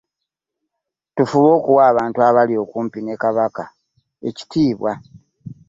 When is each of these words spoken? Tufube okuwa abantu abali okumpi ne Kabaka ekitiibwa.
Tufube 1.15 1.49
okuwa 1.57 1.81
abantu 1.91 2.17
abali 2.27 2.53
okumpi 2.63 2.99
ne 3.01 3.15
Kabaka 3.21 3.63
ekitiibwa. 4.29 4.91